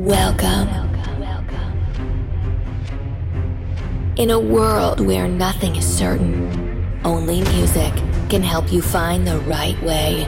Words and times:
Welcome. 0.00 0.66
In 4.16 4.30
a 4.30 4.40
world 4.40 4.98
where 4.98 5.28
nothing 5.28 5.76
is 5.76 5.84
certain, 5.84 6.98
only 7.04 7.42
music 7.42 7.92
can 8.30 8.42
help 8.42 8.72
you 8.72 8.80
find 8.80 9.26
the 9.26 9.40
right 9.40 9.78
way. 9.82 10.24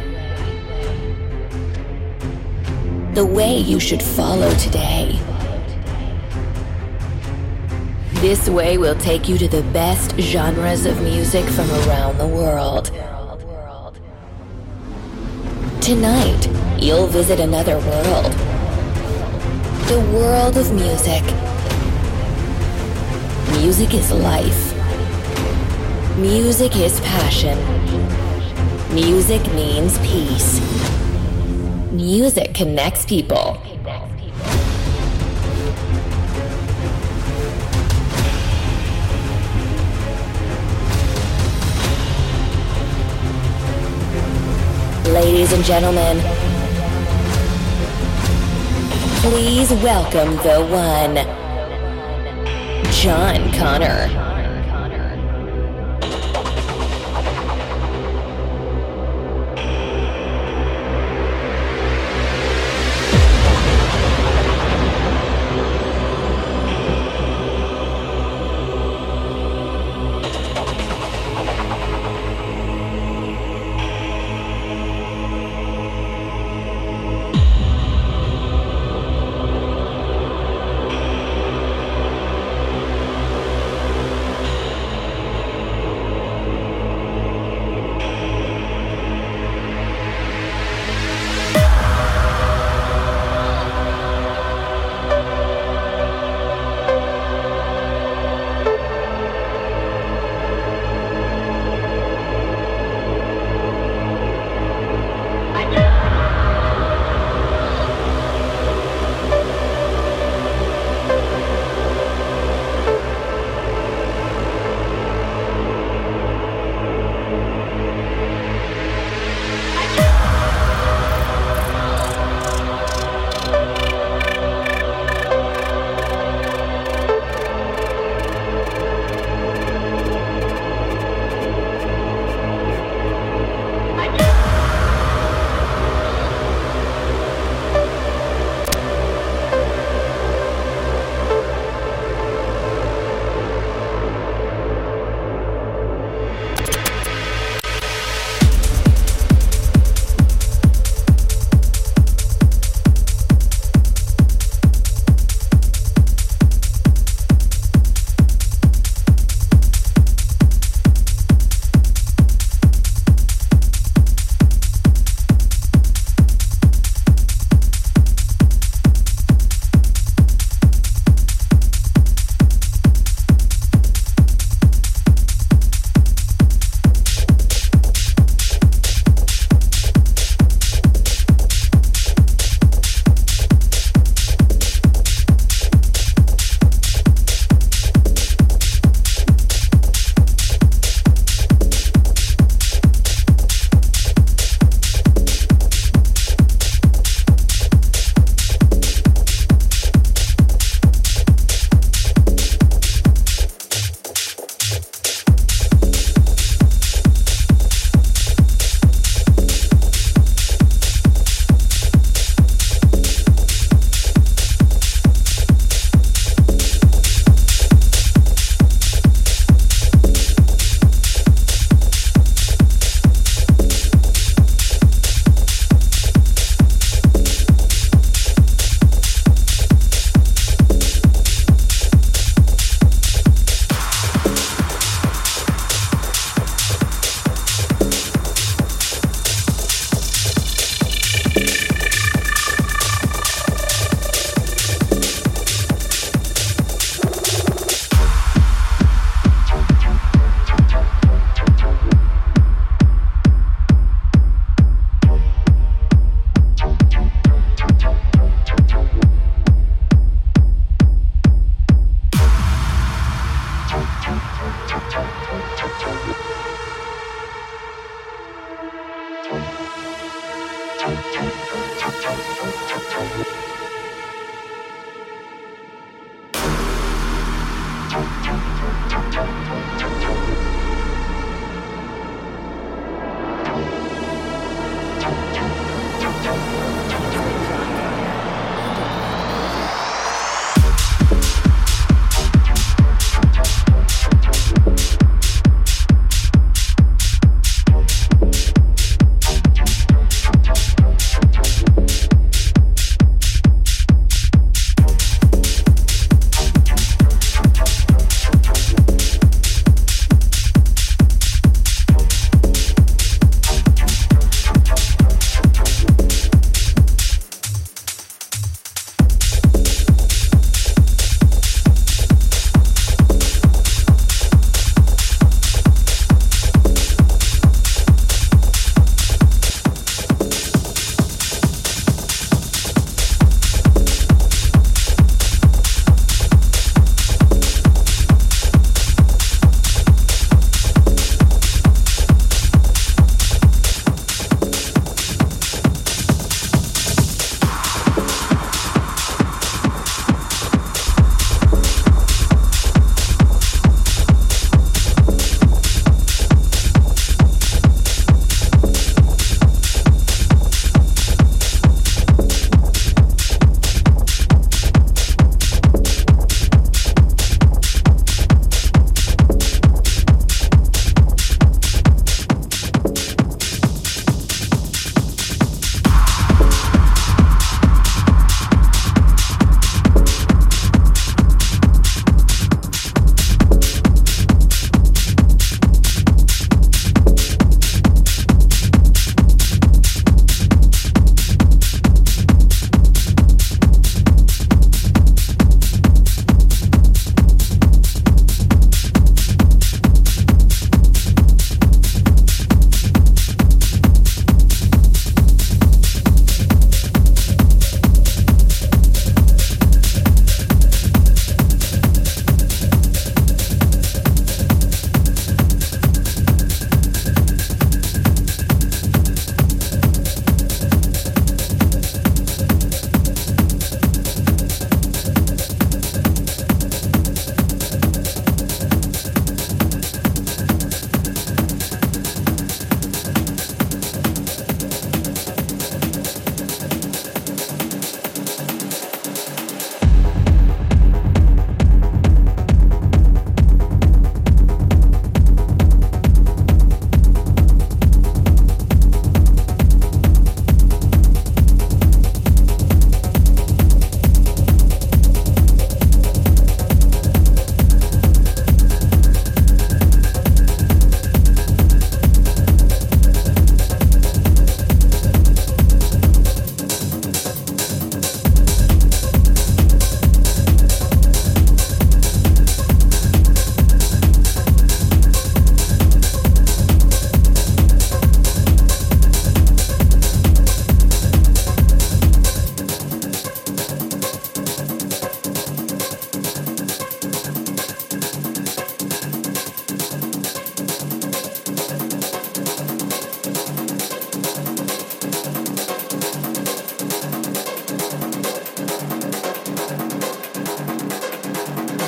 The 3.15 3.25
way 3.25 3.57
you 3.57 3.81
should 3.81 4.03
follow 4.03 4.53
today. 4.57 5.19
This 8.21 8.51
way 8.51 8.77
will 8.77 8.97
take 8.97 9.27
you 9.27 9.39
to 9.39 9.49
the 9.49 9.63
best 9.73 10.21
genres 10.21 10.85
of 10.85 11.01
music 11.01 11.47
from 11.47 11.71
around 11.71 12.19
the 12.19 12.27
world. 12.27 12.91
Tonight, 15.81 16.47
you'll 16.79 17.07
visit 17.07 17.41
another 17.41 17.79
world. 17.79 18.52
The 19.93 20.01
world 20.01 20.57
of 20.57 20.73
music. 20.73 21.23
Music 23.61 23.93
is 23.93 24.11
life. 24.11 24.75
Music 26.17 26.75
is 26.77 26.99
passion. 27.01 27.59
Music 28.95 29.47
means 29.53 29.99
peace. 29.99 30.63
Music 31.93 32.55
connects 32.55 33.05
people. 33.05 33.61
Ladies 45.05 45.53
and 45.53 45.63
gentlemen, 45.67 46.52
please 49.23 49.73
welcome 49.75 50.35
the 50.39 50.67
one, 50.69 51.15
Jon 52.93 53.53
Connor. 53.53 54.32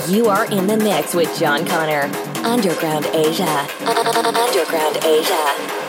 You 0.09 0.27
are 0.27 0.45
in 0.53 0.67
the 0.67 0.77
mix 0.77 1.15
with 1.15 1.35
Jon 1.39 1.65
Connor. 1.65 2.03
Underground 2.45 3.07
Asia. 3.07 3.67
Underground 3.87 4.99
Asia. 5.03 5.84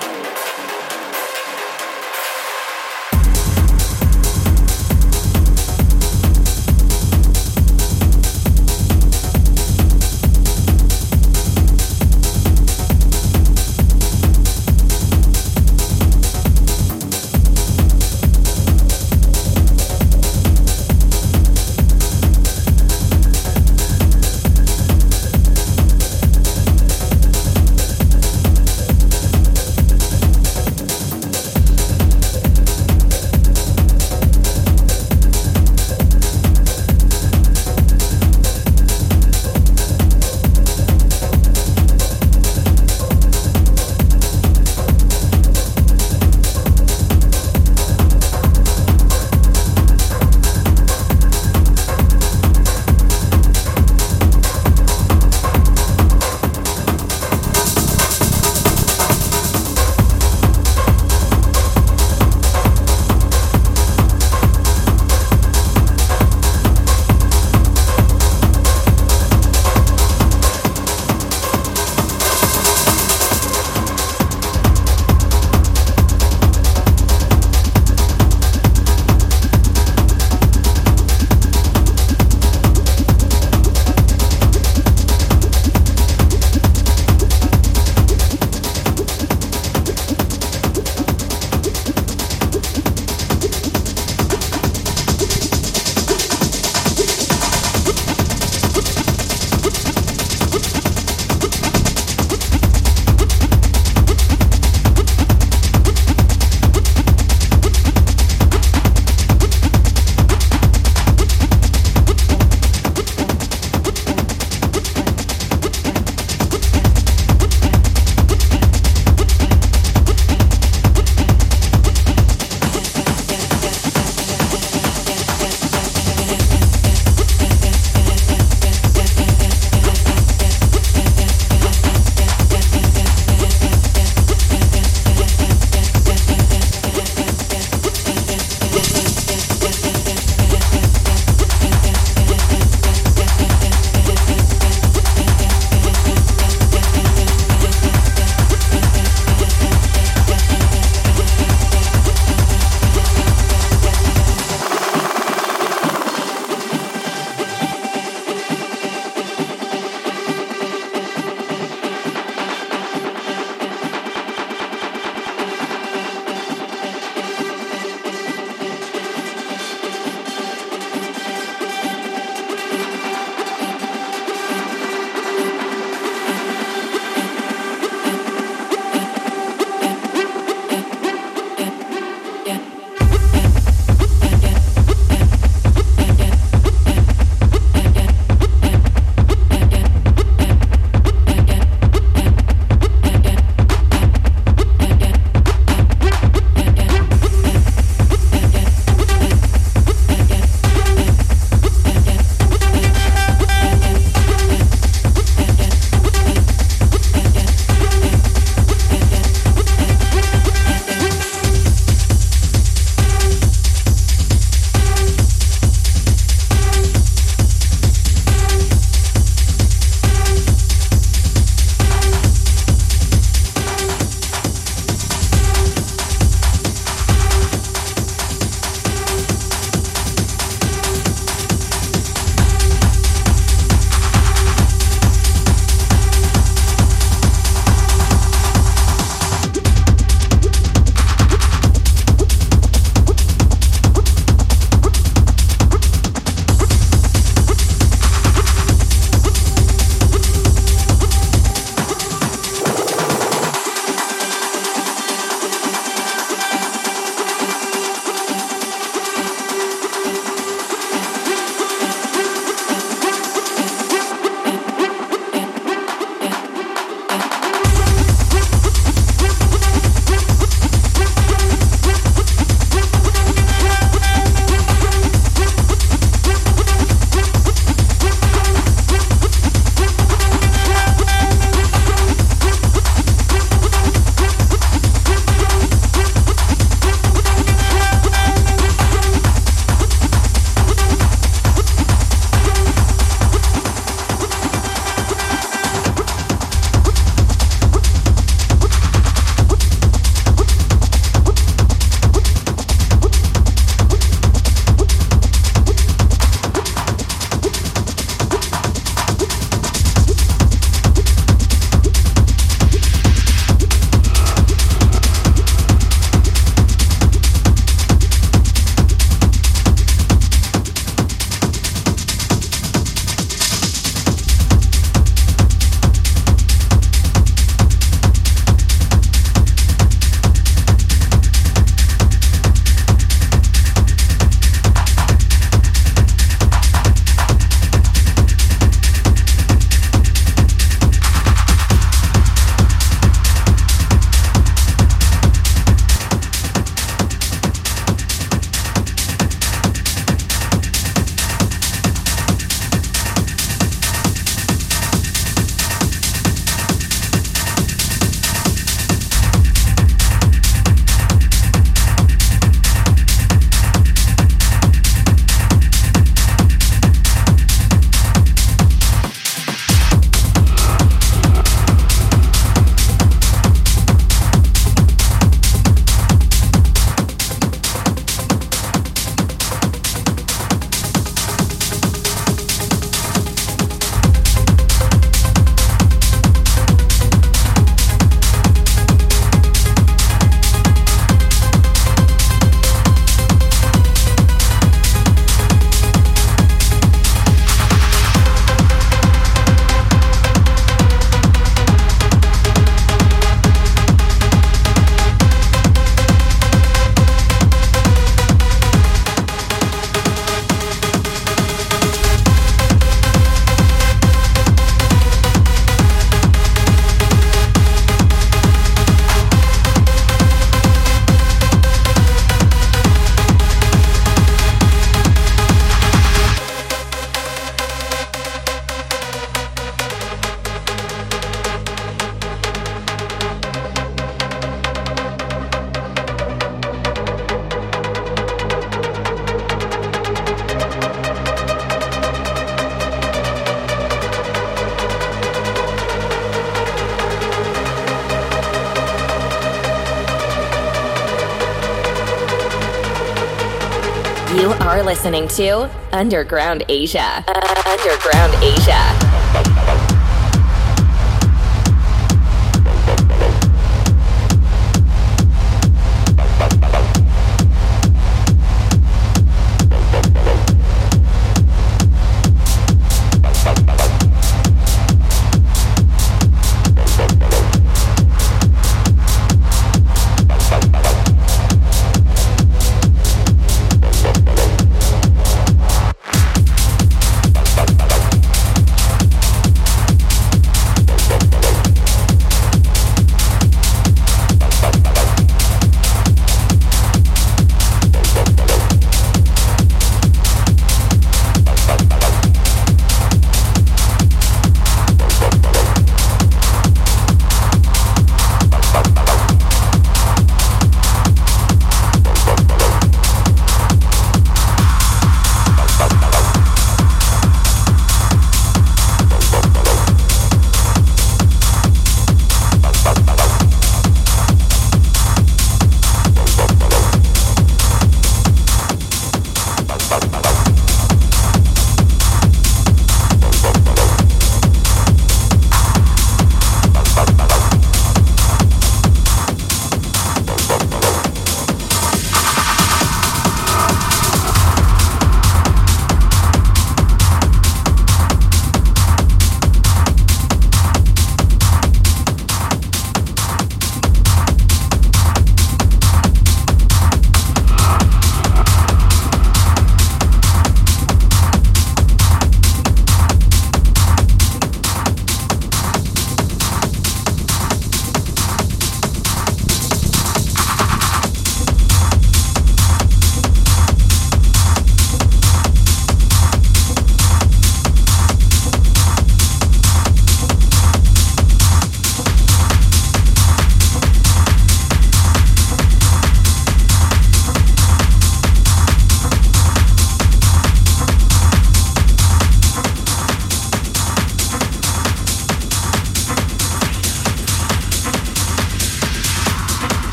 Listening 455.06 455.28
to 455.28 455.70
Underground 455.96 456.66
Asia. 456.68 457.24
Underground 457.28 458.34
Asia. 458.44 458.95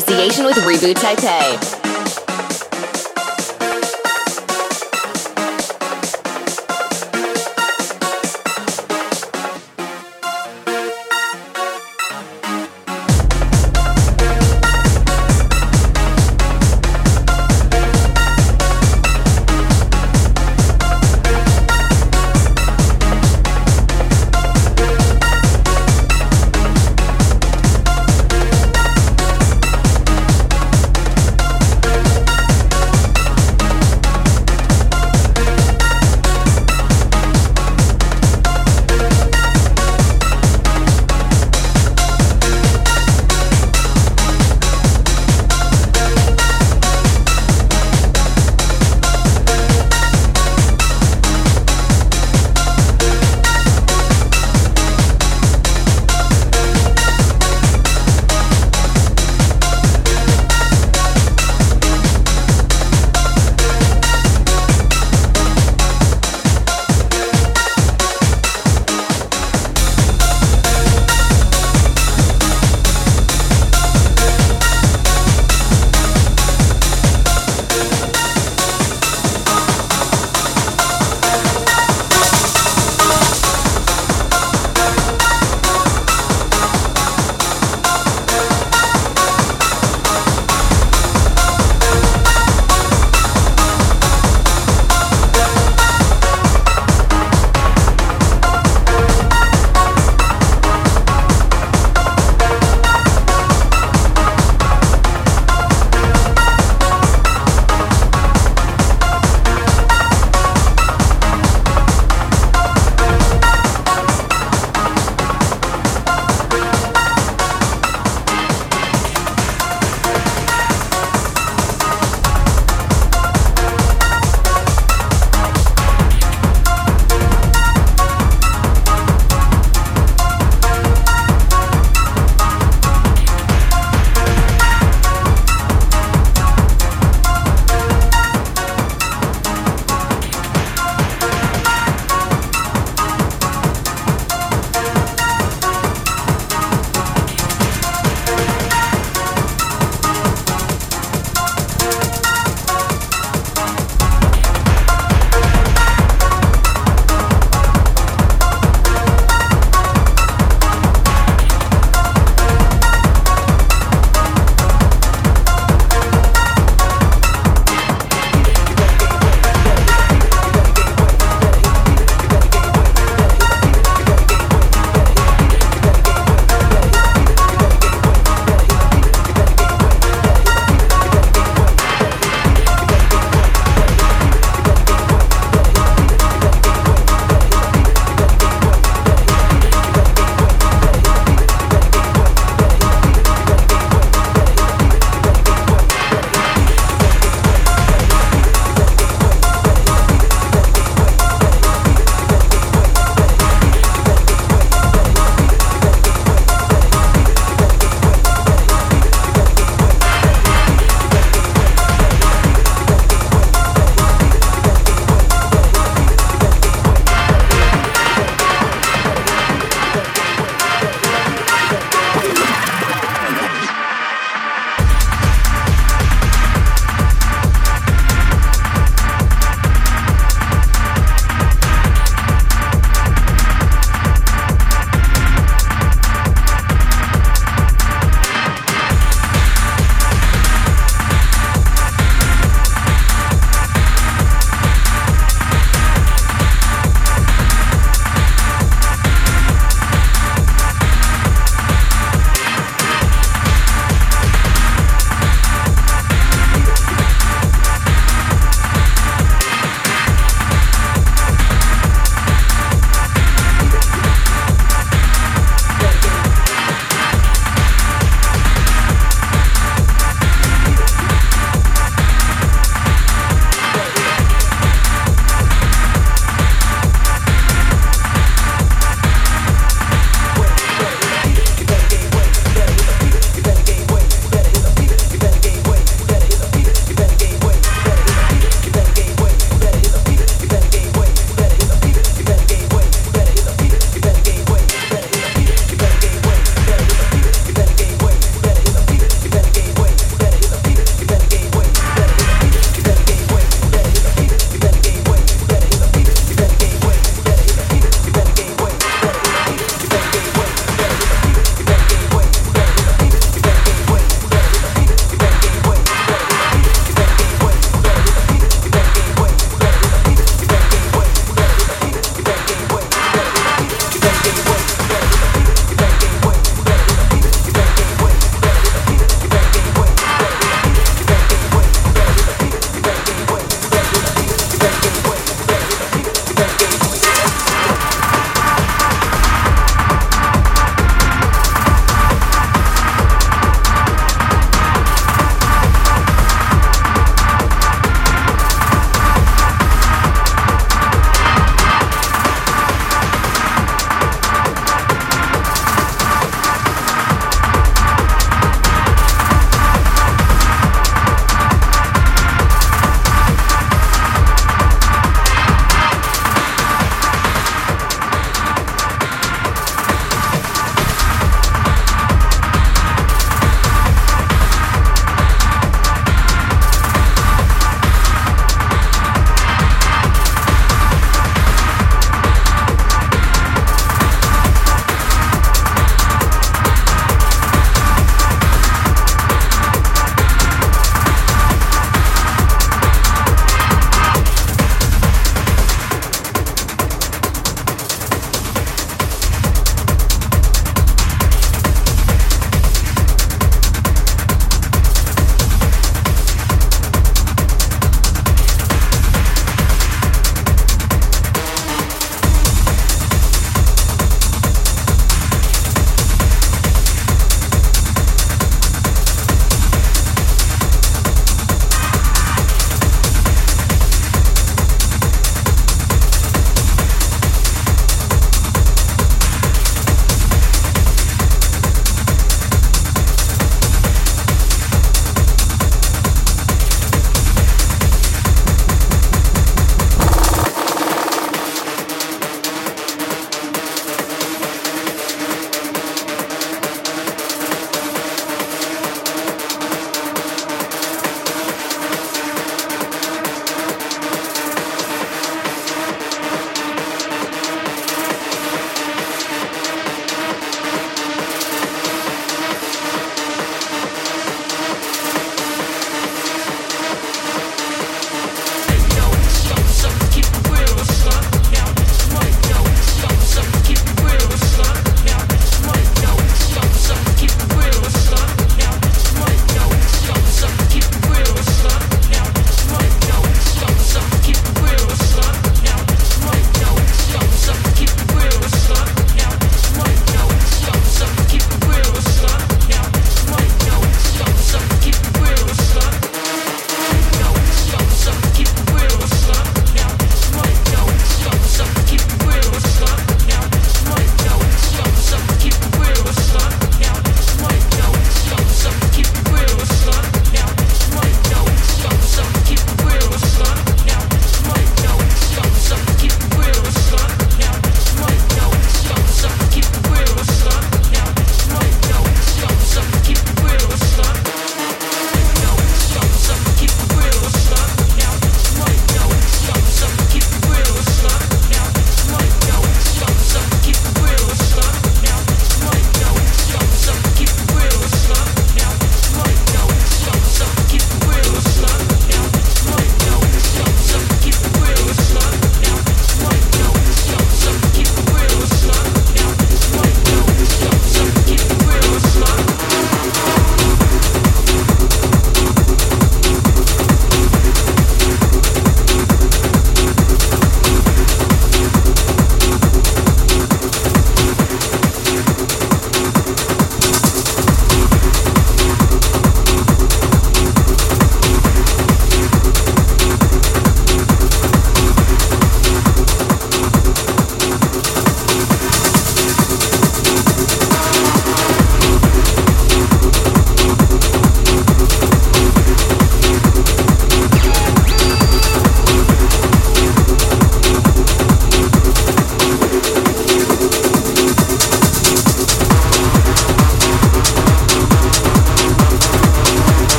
Association 0.00 0.46
with 0.46 0.56
Reboot 0.56 0.94
Taipei. 0.94 1.79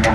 You 0.00 0.06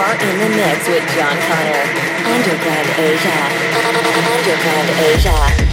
are 0.00 0.14
in 0.14 0.38
the 0.38 0.48
mix 0.56 0.88
with 0.88 1.04
Jon 1.14 1.36
Connor. 1.46 2.03
Underground 2.34 2.88
Asia. 2.98 3.30
Underground 4.34 4.90
Asia. 5.06 5.63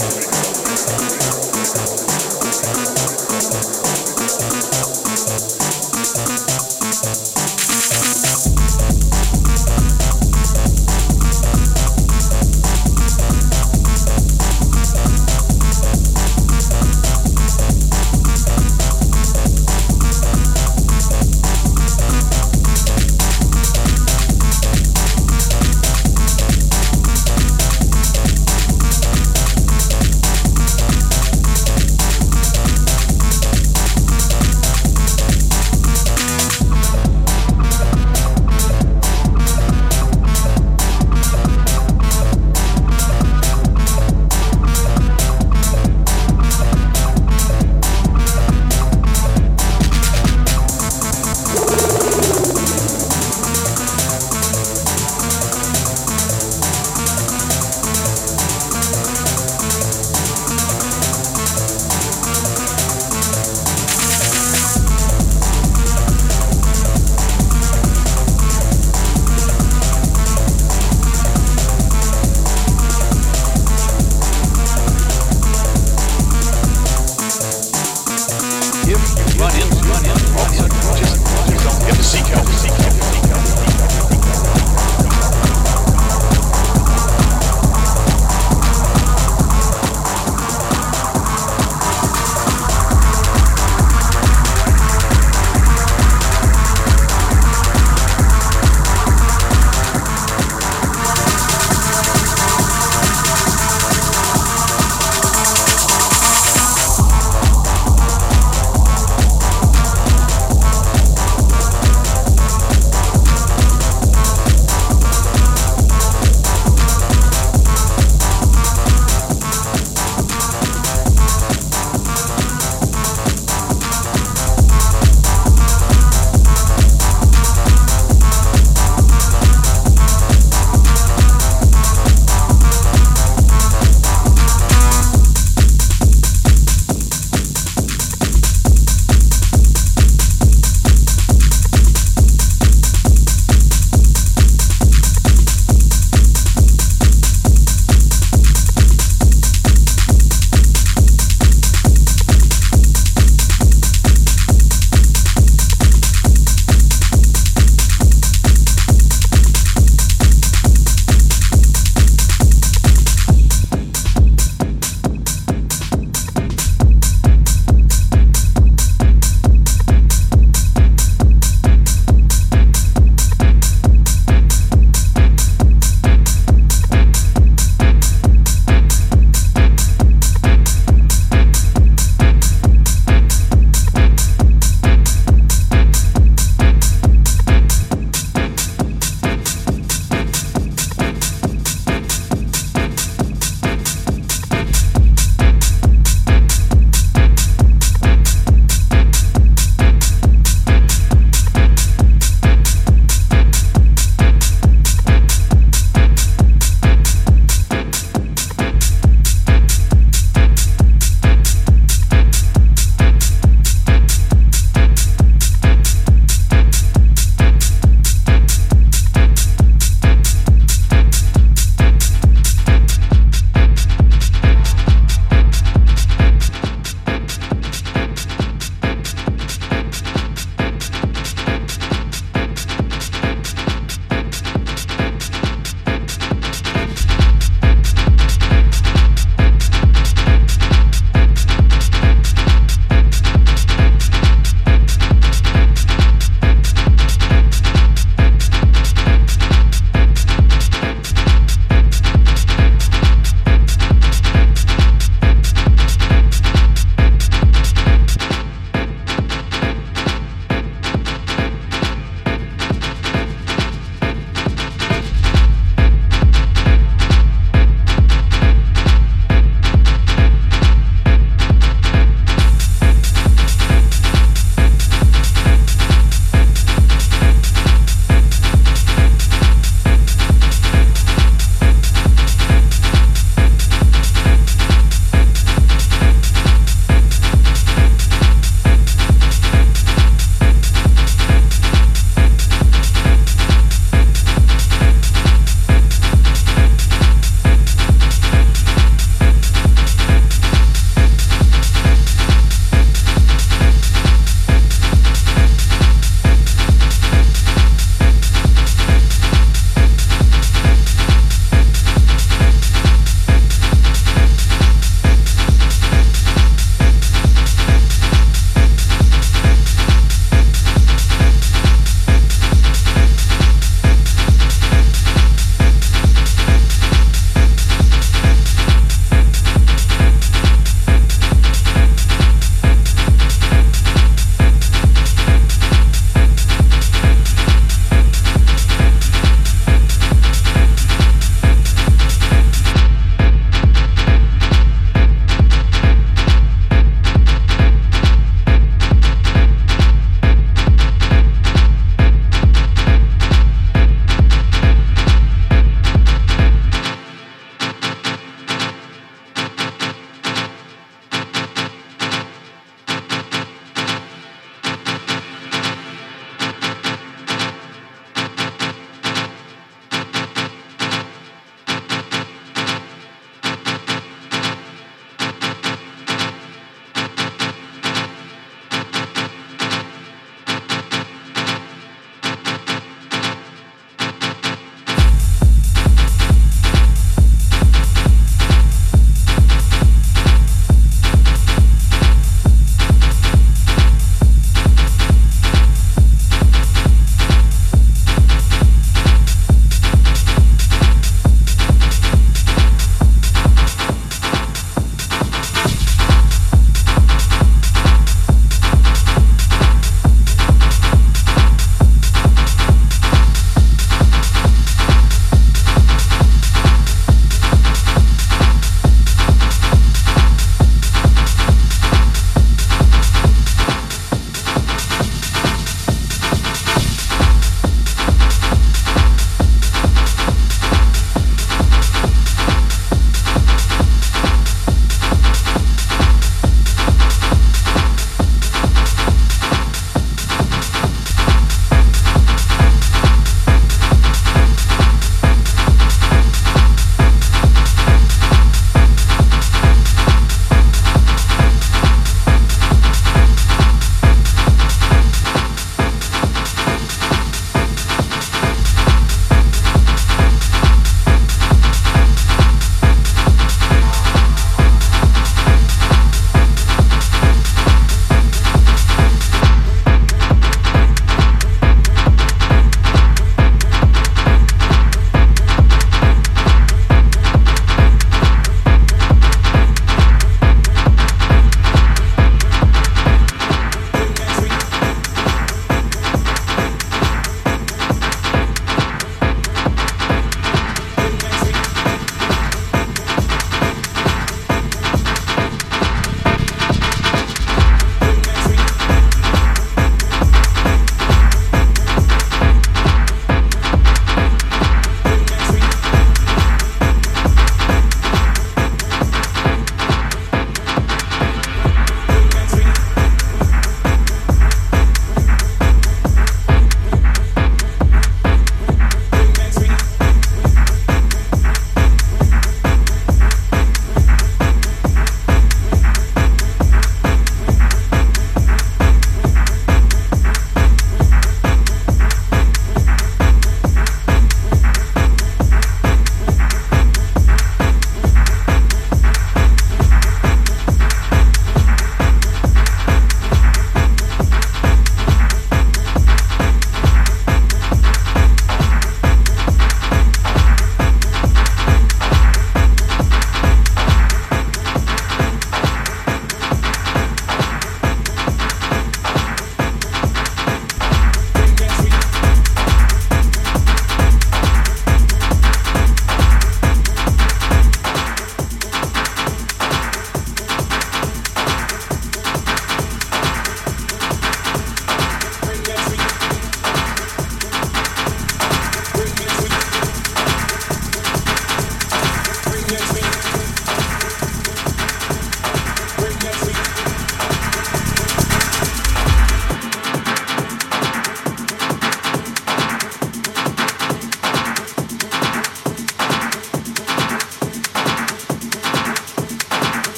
help. 10.22 10.31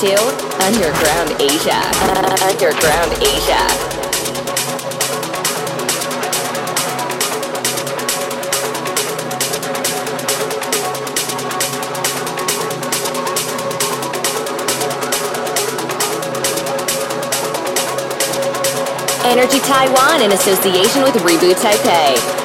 To 0.00 0.16
Underground 0.64 1.30
Asia. 1.40 1.78
Underground 2.42 3.12
Asia. 3.22 3.62
Energy 19.24 19.58
Taiwan 19.60 20.22
in 20.22 20.32
association 20.32 21.02
with 21.02 21.14
Reboot 21.22 21.54
Taipei. 21.54 22.43